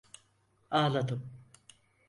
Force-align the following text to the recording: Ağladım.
Ağladım. 0.71 1.29